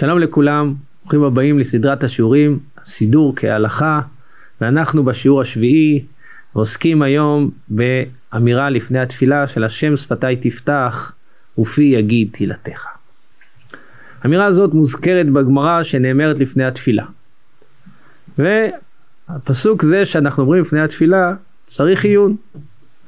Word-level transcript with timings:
שלום 0.00 0.18
לכולם, 0.18 0.74
ברוכים 1.02 1.22
הבאים 1.22 1.58
לסדרת 1.58 2.04
השיעורים, 2.04 2.58
סידור 2.84 3.32
כהלכה, 3.36 4.00
ואנחנו 4.60 5.04
בשיעור 5.04 5.40
השביעי 5.40 6.04
עוסקים 6.52 7.02
היום 7.02 7.50
באמירה 7.68 8.70
לפני 8.70 8.98
התפילה 8.98 9.46
של 9.46 9.64
השם 9.64 9.96
שפתיי 9.96 10.36
תפתח 10.36 11.12
ופי 11.58 11.82
יגיד 11.82 12.28
תהילתך. 12.32 12.86
האמירה 14.22 14.44
הזאת 14.44 14.74
מוזכרת 14.74 15.28
בגמרא 15.28 15.82
שנאמרת 15.82 16.38
לפני 16.38 16.64
התפילה. 16.64 17.04
והפסוק 18.38 19.84
זה 19.84 20.06
שאנחנו 20.06 20.42
אומרים 20.42 20.62
לפני 20.62 20.80
התפילה 20.80 21.34
צריך 21.66 22.04
עיון, 22.04 22.36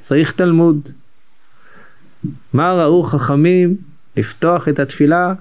צריך 0.02 0.32
תלמוד. 0.32 0.88
מה 2.52 2.72
ראו 2.72 3.02
חכמים 3.02 3.76
לפתוח 4.16 4.68
את 4.68 4.78
התפילה 4.78 5.34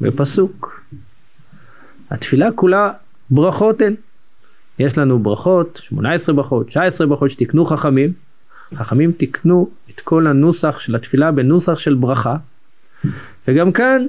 בפסוק. 0.00 0.79
התפילה 2.10 2.52
כולה 2.54 2.90
ברכות 3.30 3.80
הן. 3.80 3.94
יש 4.78 4.98
לנו 4.98 5.18
ברכות, 5.18 5.80
18 5.84 6.34
ברכות, 6.34 6.66
19 6.66 7.06
ברכות 7.06 7.30
שתיקנו 7.30 7.66
חכמים. 7.66 8.12
חכמים 8.74 9.12
תיקנו 9.12 9.70
את 9.90 10.00
כל 10.00 10.26
הנוסח 10.26 10.80
של 10.80 10.96
התפילה 10.96 11.30
בנוסח 11.32 11.78
של 11.78 11.94
ברכה. 11.94 12.36
וגם 13.48 13.72
כאן, 13.72 14.06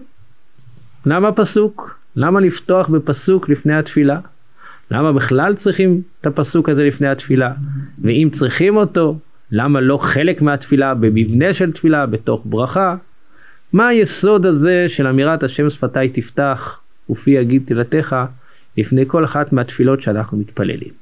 למה 1.05 1.31
פסוק? 1.31 1.99
למה 2.15 2.39
לפתוח 2.39 2.87
בפסוק 2.87 3.49
לפני 3.49 3.73
התפילה? 3.73 4.19
למה 4.91 5.13
בכלל 5.13 5.55
צריכים 5.55 6.01
את 6.21 6.25
הפסוק 6.25 6.69
הזה 6.69 6.83
לפני 6.83 7.07
התפילה? 7.07 7.53
ואם 8.01 8.29
צריכים 8.31 8.77
אותו, 8.77 9.19
למה 9.51 9.81
לא 9.81 9.97
חלק 9.97 10.41
מהתפילה 10.41 10.93
במבנה 10.93 11.53
של 11.53 11.71
תפילה 11.71 12.05
בתוך 12.05 12.41
ברכה? 12.45 12.95
מה 13.73 13.87
היסוד 13.87 14.45
הזה 14.45 14.85
של 14.87 15.07
אמירת 15.07 15.43
השם 15.43 15.69
שפתיי 15.69 16.09
תפתח 16.09 16.79
ופי 17.11 17.31
יגיד 17.31 17.63
תהילתך 17.65 18.15
לפני 18.77 19.03
כל 19.07 19.25
אחת 19.25 19.53
מהתפילות 19.53 20.01
שאנחנו 20.01 20.37
מתפללים. 20.37 20.93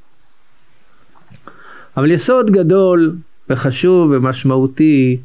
אבל 1.98 2.12
יסוד 2.12 2.52
גדול 2.52 3.16
וחשוב 3.50 4.12
ומשמעותי 4.12 5.18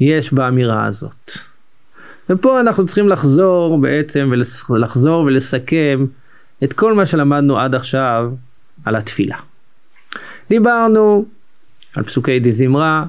יש 0.00 0.32
באמירה 0.32 0.86
הזאת. 0.86 1.30
ופה 2.30 2.60
אנחנו 2.60 2.86
צריכים 2.86 3.08
לחזור 3.08 3.80
בעצם 3.80 4.32
ולחזור 4.70 5.24
ולסכם 5.24 6.06
את 6.64 6.72
כל 6.72 6.94
מה 6.94 7.06
שלמדנו 7.06 7.58
עד 7.58 7.74
עכשיו 7.74 8.32
על 8.84 8.96
התפילה. 8.96 9.36
דיברנו 10.50 11.24
על 11.96 12.04
פסוקי 12.04 12.40
דזמרה, 12.40 13.04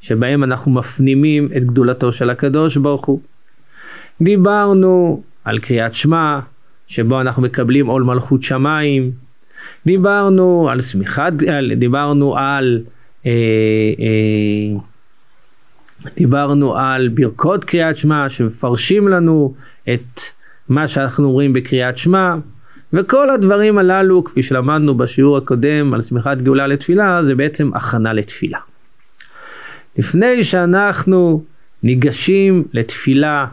שבהם 0.00 0.44
אנחנו 0.44 0.72
מפנימים 0.72 1.48
את 1.56 1.64
גדולתו 1.64 2.12
של 2.12 2.30
הקדוש 2.30 2.76
ברוך 2.76 3.06
הוא. 3.06 3.20
דיברנו 4.22 5.22
על 5.44 5.58
קריאת 5.58 5.94
שמע, 5.94 6.40
שבו 6.86 7.20
אנחנו 7.20 7.42
מקבלים 7.42 7.86
עול 7.86 8.02
מלכות 8.02 8.42
שמיים. 8.42 9.10
דיברנו 9.86 10.68
על 10.70 10.80
סמיכת, 10.80 11.32
דיברנו 11.76 12.36
על, 12.38 12.82
אה, 13.26 13.30
אה, 13.98 14.80
דיברנו 16.16 16.76
על 16.76 17.08
ברכות 17.08 17.64
קריאת 17.64 17.96
שמע 17.96 18.28
שמפרשים 18.28 19.08
לנו 19.08 19.54
את 19.94 20.20
מה 20.68 20.88
שאנחנו 20.88 21.32
רואים 21.32 21.52
בקריאת 21.52 21.98
שמע. 21.98 22.34
וכל 22.92 23.30
הדברים 23.30 23.78
הללו, 23.78 24.24
כפי 24.24 24.42
שלמדנו 24.42 24.94
בשיעור 24.94 25.36
הקודם 25.36 25.94
על 25.94 26.02
שמחת 26.02 26.38
גאולה 26.38 26.66
לתפילה, 26.66 27.20
זה 27.26 27.34
בעצם 27.34 27.70
הכנה 27.74 28.12
לתפילה. 28.12 28.58
לפני 29.98 30.44
שאנחנו 30.44 31.44
ניגשים 31.82 32.64
לתפילה, 32.72 33.46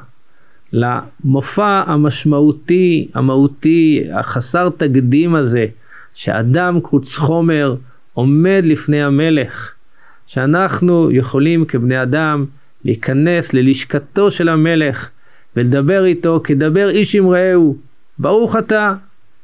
למופע 0.74 1.84
המשמעותי, 1.88 3.08
המהותי, 3.14 4.04
החסר 4.14 4.70
תקדים 4.78 5.36
הזה, 5.36 5.66
שאדם 6.14 6.80
קרוץ 6.84 7.16
חומר 7.16 7.76
עומד 8.14 8.62
לפני 8.64 9.04
המלך, 9.04 9.74
שאנחנו 10.28 11.12
יכולים 11.12 11.66
כבני 11.66 12.02
אדם 12.02 12.46
להיכנס 12.86 13.54
ללשכתו 13.54 14.32
של 14.32 14.50
המלך 14.50 15.10
ולדבר 15.56 16.06
איתו 16.06 16.42
כדבר 16.44 16.90
איש 16.90 17.16
עם 17.16 17.30
רעהו. 17.30 17.78
ברוך 18.20 18.56
אתה, 18.56 18.94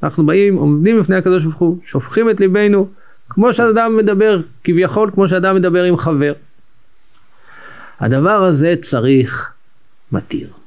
אנחנו 0.04 0.26
באים, 0.26 0.56
עומדים 0.56 1.00
לפני 1.00 1.16
הקדוש 1.16 1.44
ברוך 1.44 1.58
הוא, 1.58 1.80
שופכים 1.86 2.30
את 2.30 2.40
ליבנו, 2.40 2.88
כמו 3.30 3.54
שאדם 3.54 3.98
מדבר, 3.98 4.42
כביכול 4.64 5.12
כמו 5.14 5.28
שאדם 5.28 5.56
מדבר 5.56 5.84
עם 5.84 5.98
חבר. 5.98 6.34
הדבר 8.00 8.44
הזה 8.44 8.74
צריך 8.82 9.52
מתיר. 10.12 10.59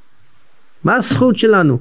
מה 0.84 0.94
הזכות 0.94 1.38
שלנו? 1.38 1.78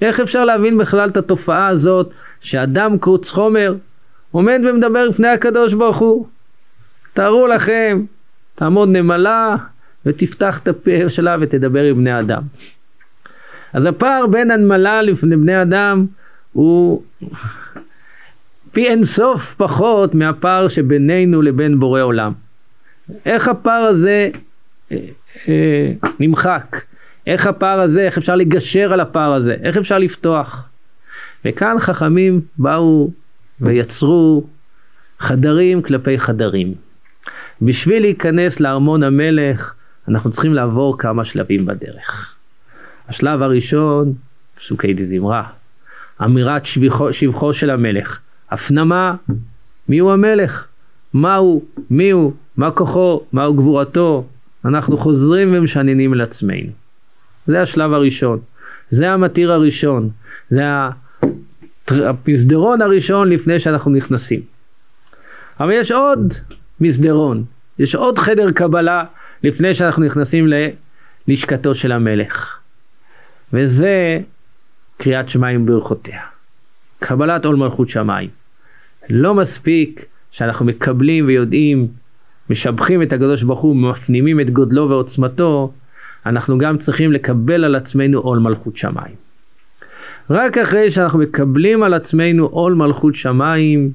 איך 0.00 0.20
אפשר 0.20 0.44
להבין 0.44 0.78
בכלל 0.78 1.08
את 1.08 1.16
התופעה 1.16 1.68
הזאת 1.68 2.10
שאדם 2.40 2.98
קרוץ 2.98 3.30
חומר 3.30 3.74
עומד 4.30 4.60
ומדבר 4.64 5.04
לפני 5.04 5.28
הקדוש 5.28 5.74
ברוך 5.74 5.98
הוא? 5.98 6.26
תארו 7.12 7.46
לכם, 7.46 8.02
תעמוד 8.54 8.88
נמלה 8.88 9.56
ותפתח 10.06 10.60
את 10.62 10.68
הפה 10.68 10.90
שלה 11.08 11.36
ותדבר 11.40 11.84
עם 11.84 11.96
בני 11.96 12.20
אדם. 12.20 12.42
אז 13.72 13.84
הפער 13.84 14.26
בין 14.26 14.50
הנמלה 14.50 15.02
לפני 15.02 15.36
בני 15.36 15.62
אדם 15.62 16.06
הוא 16.52 17.02
פי 18.72 18.88
אין 18.88 19.04
סוף 19.04 19.54
פחות 19.54 20.14
מהפער 20.14 20.68
שבינינו 20.68 21.42
לבין 21.42 21.80
בורא 21.80 22.00
עולם. 22.00 22.32
איך 23.26 23.48
הפער 23.48 23.82
הזה 23.82 24.30
אה, 24.92 24.96
אה, 25.48 25.92
נמחק? 26.20 26.76
איך 27.26 27.46
הפער 27.46 27.80
הזה, 27.80 28.00
איך 28.00 28.18
אפשר 28.18 28.36
לגשר 28.36 28.92
על 28.92 29.00
הפער 29.00 29.32
הזה? 29.32 29.56
איך 29.62 29.76
אפשר 29.76 29.98
לפתוח? 29.98 30.68
וכאן 31.44 31.76
חכמים 31.78 32.40
באו 32.58 33.10
ויצרו 33.60 34.44
חדרים 35.18 35.82
כלפי 35.82 36.18
חדרים. 36.18 36.74
בשביל 37.62 38.02
להיכנס 38.02 38.60
לארמון 38.60 39.02
המלך 39.02 39.74
אנחנו 40.08 40.30
צריכים 40.30 40.54
לעבור 40.54 40.98
כמה 40.98 41.24
שלבים 41.24 41.66
בדרך. 41.66 42.34
השלב 43.08 43.42
הראשון, 43.42 44.12
פסוקי 44.58 44.94
דזמרה, 44.94 45.44
אמירת 46.24 46.66
שבחו, 46.66 47.12
שבחו 47.12 47.54
של 47.54 47.70
המלך, 47.70 48.20
הפנמה, 48.50 49.14
מיהו 49.88 50.10
המלך, 50.10 50.66
מהו, 51.14 51.64
מיהו, 51.90 52.34
מה 52.56 52.70
כוחו, 52.70 53.20
מהו 53.32 53.54
גבורתו, 53.54 54.26
אנחנו 54.64 54.96
חוזרים 54.96 55.54
ומשננים 55.54 56.12
על 56.12 56.20
עצמנו. 56.20 56.85
זה 57.46 57.62
השלב 57.62 57.92
הראשון, 57.92 58.38
זה 58.90 59.10
המתיר 59.10 59.52
הראשון, 59.52 60.10
זה 60.50 60.62
המסדרון 61.88 62.82
הראשון 62.82 63.30
לפני 63.30 63.58
שאנחנו 63.58 63.90
נכנסים. 63.90 64.40
אבל 65.60 65.72
יש 65.72 65.92
עוד 65.92 66.34
מסדרון, 66.80 67.44
יש 67.78 67.94
עוד 67.94 68.18
חדר 68.18 68.52
קבלה 68.52 69.04
לפני 69.42 69.74
שאנחנו 69.74 70.04
נכנסים 70.04 70.46
ללשכתו 71.28 71.74
של 71.74 71.92
המלך. 71.92 72.58
וזה 73.52 74.18
קריאת 74.96 75.28
שמיים 75.28 75.66
ברכותיה. 75.66 76.20
קבלת 76.98 77.44
עול 77.44 77.56
מלכות 77.56 77.88
שמיים. 77.88 78.28
לא 79.10 79.34
מספיק 79.34 80.04
שאנחנו 80.30 80.66
מקבלים 80.66 81.26
ויודעים, 81.26 81.88
משבחים 82.50 83.02
את 83.02 83.12
הקדוש 83.12 83.42
ברוך 83.42 83.60
הוא, 83.60 83.76
מפנימים 83.76 84.40
את 84.40 84.50
גודלו 84.50 84.88
ועוצמתו, 84.88 85.72
אנחנו 86.26 86.58
גם 86.58 86.78
צריכים 86.78 87.12
לקבל 87.12 87.64
על 87.64 87.74
עצמנו 87.74 88.18
עול 88.18 88.38
מלכות 88.38 88.76
שמיים. 88.76 89.14
רק 90.30 90.58
אחרי 90.58 90.90
שאנחנו 90.90 91.18
מקבלים 91.18 91.82
על 91.82 91.94
עצמנו 91.94 92.46
עול 92.46 92.74
מלכות 92.74 93.14
שמיים, 93.14 93.90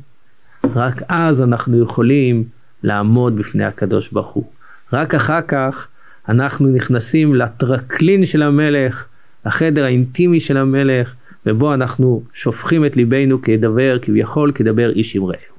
רק 0.76 1.02
אז 1.10 1.42
אנחנו 1.42 1.84
יכולים 1.84 2.44
לעמוד 2.84 3.36
בפני 3.36 3.66
הקדוש 3.66 4.10
ברוך 4.12 4.30
הוא. 4.30 4.46
רק 4.94 5.16
אחר 5.16 5.42
כך 5.48 5.88
אנחנו 6.30 6.68
נכנסים 6.68 7.36
לטרקלין 7.36 8.26
של 8.26 8.44
המלך, 8.44 9.06
לחדר 9.46 9.84
האינטימי 9.84 10.40
של 10.40 10.58
המלך, 10.58 11.14
ובו 11.46 11.74
אנחנו 11.74 12.24
שופכים 12.34 12.86
את 12.86 12.98
ליבנו 12.98 13.42
כדבר, 13.42 13.98
כביכול 14.02 14.52
כדבר 14.52 14.90
איש 14.90 15.16
עם 15.16 15.24
רעהו. 15.24 15.56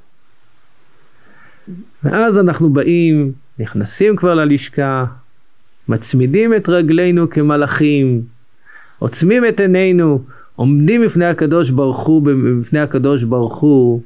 ואז 2.05 2.39
אנחנו 2.39 2.71
באים, 2.71 3.33
נכנסים 3.59 4.17
כבר 4.17 4.35
ללשכה, 4.35 5.05
מצמידים 5.89 6.55
את 6.55 6.69
רגלינו 6.69 7.31
כמלאכים, 7.31 8.23
עוצמים 8.99 9.49
את 9.49 9.61
עינינו, 9.61 10.23
עומדים 10.57 11.05
בפני 11.05 11.27
הקדוש 11.27 11.71
ברוך 11.71 12.07
הוא, 12.07 12.23
בפני 12.61 12.81
הקדוש 12.81 13.23
ברוך 13.23 13.57
הוא, 13.57 14.03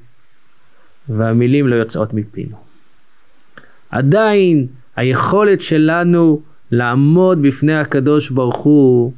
והמילים 1.08 1.68
לא 1.68 1.74
יוצאות 1.74 2.14
מפינו. 2.14 2.56
עדיין 3.90 4.66
היכולת 4.96 5.62
שלנו 5.62 6.40
לעמוד 6.70 7.42
בפני 7.42 7.78
הקדוש 7.78 8.30
ברוך 8.30 8.56
הוא 8.56 9.12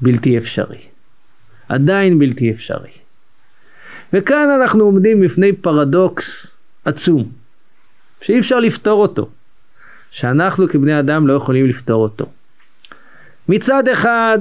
בלתי 0.00 0.38
אפשרי. 0.38 0.78
עדיין 1.68 2.18
בלתי 2.18 2.50
אפשרי. 2.50 2.90
וכאן 4.12 4.48
אנחנו 4.60 4.84
עומדים 4.84 5.20
בפני 5.20 5.52
פרדוקס 5.52 6.56
עצום, 6.84 7.24
שאי 8.20 8.38
אפשר 8.38 8.60
לפתור 8.60 9.02
אותו. 9.02 9.28
שאנחנו 10.10 10.68
כבני 10.68 10.98
אדם 10.98 11.26
לא 11.26 11.32
יכולים 11.32 11.66
לפתור 11.66 12.02
אותו. 12.02 12.26
מצד 13.48 13.88
אחד, 13.88 14.38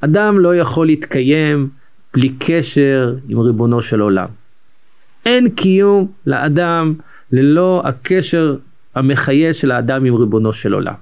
אדם 0.00 0.38
לא 0.38 0.56
יכול 0.56 0.86
להתקיים 0.86 1.68
בלי 2.14 2.32
קשר 2.38 3.14
עם 3.28 3.38
ריבונו 3.38 3.82
של 3.82 4.00
עולם. 4.00 4.28
אין 5.26 5.50
קיום 5.50 6.12
לאדם 6.26 6.94
ללא 7.32 7.82
הקשר 7.84 8.56
המחיה 8.94 9.54
של 9.54 9.70
האדם 9.70 10.04
עם 10.04 10.14
ריבונו 10.14 10.52
של 10.52 10.72
עולם. 10.72 10.94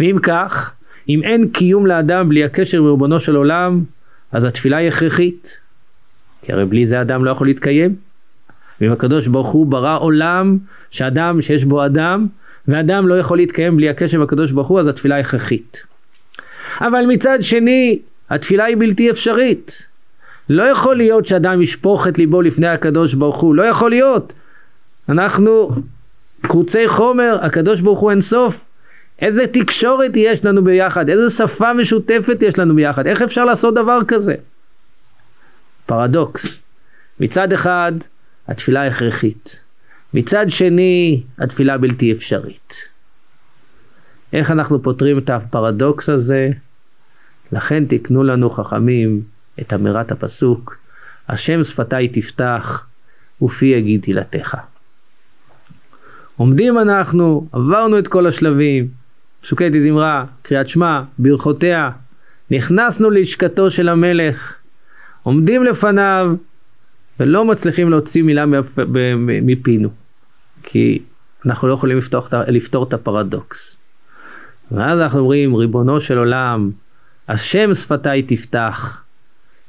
ואם 0.00 0.16
כך, 0.22 0.74
אם 1.08 1.22
אין 1.22 1.48
קיום 1.48 1.86
לאדם 1.86 2.28
בלי 2.28 2.44
הקשר 2.44 2.78
עם 2.78 2.86
ריבונו 2.86 3.20
של 3.20 3.36
עולם, 3.36 3.84
אז 4.32 4.44
התפילה 4.44 4.76
היא 4.76 4.88
הכרחית. 4.88 5.58
כי 6.42 6.52
הרי 6.52 6.64
בלי 6.64 6.86
זה 6.86 7.00
אדם 7.00 7.24
לא 7.24 7.30
יכול 7.30 7.46
להתקיים. 7.46 7.94
ואם 8.80 8.92
הקדוש 8.92 9.26
ברוך 9.26 9.48
הוא 9.48 9.66
ברא 9.66 9.98
עולם 9.98 10.58
שאדם 10.90 11.42
שיש 11.42 11.64
בו 11.64 11.86
אדם, 11.86 12.26
ואדם 12.68 13.08
לא 13.08 13.18
יכול 13.18 13.36
להתקיים 13.36 13.76
בלי 13.76 13.88
הקשר 13.88 14.16
עם 14.16 14.22
הקדוש 14.22 14.52
ברוך 14.52 14.68
הוא, 14.68 14.80
אז 14.80 14.86
התפילה 14.86 15.18
הכרחית. 15.18 15.82
אבל 16.80 17.04
מצד 17.08 17.38
שני, 17.40 17.98
התפילה 18.30 18.64
היא 18.64 18.76
בלתי 18.76 19.10
אפשרית. 19.10 19.82
לא 20.48 20.62
יכול 20.62 20.96
להיות 20.96 21.26
שאדם 21.26 21.62
ישפוך 21.62 22.08
את 22.08 22.18
ליבו 22.18 22.42
לפני 22.42 22.68
הקדוש 22.68 23.14
ברוך 23.14 23.40
הוא, 23.40 23.54
לא 23.54 23.62
יכול 23.62 23.90
להיות. 23.90 24.32
אנחנו 25.08 25.70
קרוצי 26.40 26.88
חומר, 26.88 27.38
הקדוש 27.42 27.80
ברוך 27.80 28.00
הוא 28.00 28.10
אינסוף. 28.10 28.64
איזה 29.18 29.46
תקשורת 29.46 30.10
יש 30.14 30.44
לנו 30.44 30.64
ביחד, 30.64 31.08
איזה 31.08 31.30
שפה 31.30 31.72
משותפת 31.72 32.36
יש 32.40 32.58
לנו 32.58 32.74
ביחד, 32.74 33.06
איך 33.06 33.22
אפשר 33.22 33.44
לעשות 33.44 33.74
דבר 33.74 33.98
כזה? 34.08 34.34
פרדוקס. 35.86 36.62
מצד 37.20 37.52
אחד, 37.52 37.92
התפילה 38.48 38.86
הכרחית. 38.86 39.63
מצד 40.14 40.46
שני, 40.48 41.22
התפילה 41.38 41.78
בלתי 41.78 42.12
אפשרית. 42.12 42.74
איך 44.32 44.50
אנחנו 44.50 44.82
פותרים 44.82 45.18
את 45.18 45.30
הפרדוקס 45.30 46.08
הזה? 46.08 46.50
לכן 47.52 47.84
תקנו 47.84 48.22
לנו 48.22 48.50
חכמים 48.50 49.22
את 49.60 49.72
אמירת 49.72 50.12
הפסוק, 50.12 50.76
השם 51.28 51.64
שפתי 51.64 52.08
תפתח 52.08 52.86
ופי 53.42 53.66
יגיד 53.66 54.02
תהילתך. 54.02 54.56
עומדים 56.36 56.78
אנחנו, 56.78 57.48
עברנו 57.52 57.98
את 57.98 58.08
כל 58.08 58.26
השלבים, 58.26 58.88
פסוקי 59.42 59.70
תזמרה, 59.72 60.24
קריאת 60.42 60.68
שמע, 60.68 61.02
ברכותיה, 61.18 61.90
נכנסנו 62.50 63.10
ללשכתו 63.10 63.70
של 63.70 63.88
המלך, 63.88 64.56
עומדים 65.22 65.64
לפניו 65.64 66.34
ולא 67.20 67.44
מצליחים 67.44 67.90
להוציא 67.90 68.22
מילה 68.22 68.44
מפינו, 69.42 70.03
כי 70.64 70.98
אנחנו 71.46 71.68
לא 71.68 71.72
יכולים 71.72 71.98
לפתור, 71.98 72.26
לפתור 72.46 72.84
את 72.84 72.92
הפרדוקס. 72.92 73.76
ואז 74.72 75.00
אנחנו 75.00 75.18
אומרים, 75.18 75.54
ריבונו 75.54 76.00
של 76.00 76.18
עולם, 76.18 76.70
השם 77.28 77.74
שפתי 77.74 78.22
תפתח, 78.22 79.02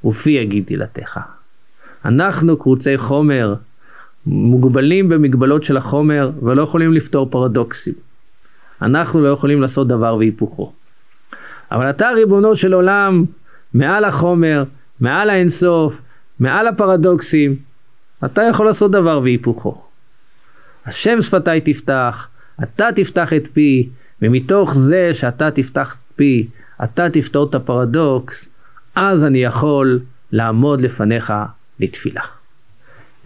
ופי 0.05 0.29
יגיד 0.29 0.65
תהילתך. 0.65 1.19
אנחנו 2.05 2.57
קרוצי 2.57 2.97
חומר, 2.97 3.55
מוגבלים 4.25 5.09
במגבלות 5.09 5.63
של 5.63 5.77
החומר, 5.77 6.31
ולא 6.41 6.61
יכולים 6.61 6.93
לפתור 6.93 7.29
פרדוקסים. 7.29 7.93
אנחנו 8.81 9.23
לא 9.23 9.29
יכולים 9.29 9.61
לעשות 9.61 9.87
דבר 9.87 10.15
והיפוכו. 10.15 10.73
אבל 11.71 11.89
אתה 11.89 12.09
ריבונו 12.09 12.55
של 12.55 12.73
עולם, 12.73 13.25
מעל 13.73 14.05
החומר, 14.05 14.63
מעל 14.99 15.29
האינסוף, 15.29 15.93
מעל 16.39 16.67
הפרדוקסים, 16.67 17.55
אתה 18.25 18.41
יכול 18.49 18.65
לעשות 18.65 18.91
דבר 18.91 19.19
והיפוכו. 19.23 19.84
השם 20.85 21.21
שפתי 21.21 21.61
תפתח, 21.73 22.27
אתה 22.63 22.87
תפתח 22.95 23.33
את 23.33 23.43
פי, 23.53 23.89
ומתוך 24.21 24.73
זה 24.75 25.09
שאתה 25.13 25.51
תפתח 25.51 25.93
את 25.93 26.15
פי, 26.15 26.47
אתה 26.83 27.09
תפתור 27.09 27.49
את 27.49 27.55
הפרדוקס, 27.55 28.49
אז 28.95 29.23
אני 29.23 29.43
יכול 29.43 29.99
לעמוד 30.31 30.81
לפניך 30.81 31.33
לתפילה. 31.79 32.21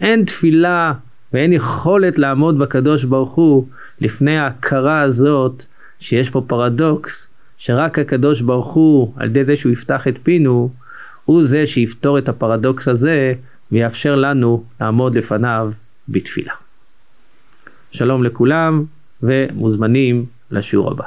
אין 0.00 0.24
תפילה 0.24 0.92
ואין 1.32 1.52
יכולת 1.52 2.18
לעמוד 2.18 2.58
בקדוש 2.58 3.04
ברוך 3.04 3.32
הוא 3.32 3.66
לפני 4.00 4.38
ההכרה 4.38 5.00
הזאת 5.00 5.64
שיש 6.00 6.30
פה 6.30 6.44
פרדוקס, 6.46 7.26
שרק 7.58 7.98
הקדוש 7.98 8.40
ברוך 8.40 8.72
הוא, 8.72 9.14
על 9.16 9.26
ידי 9.26 9.44
זה 9.44 9.56
שהוא 9.56 9.72
יפתח 9.72 10.08
את 10.08 10.14
פינו, 10.22 10.70
הוא 11.24 11.44
זה 11.44 11.66
שיפתור 11.66 12.18
את 12.18 12.28
הפרדוקס 12.28 12.88
הזה 12.88 13.34
ויאפשר 13.72 14.16
לנו 14.16 14.64
לעמוד 14.80 15.14
לפניו 15.14 15.70
בתפילה. 16.08 16.52
שלום 17.92 18.24
לכולם 18.24 18.84
ומוזמנים 19.22 20.26
לשיעור 20.50 20.90
הבא. 20.90 21.04